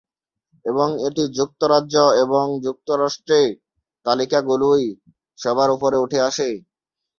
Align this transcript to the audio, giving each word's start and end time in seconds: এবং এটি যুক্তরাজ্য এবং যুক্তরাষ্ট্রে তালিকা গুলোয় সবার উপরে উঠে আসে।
এবং 0.65 0.87
এটি 1.07 1.23
যুক্তরাজ্য 1.37 1.95
এবং 2.23 2.45
যুক্তরাষ্ট্রে 2.65 3.41
তালিকা 4.05 4.39
গুলোয় 4.49 4.85
সবার 5.39 5.69
উপরে 5.75 5.97
উঠে 5.99 6.19
আসে। 6.29 6.49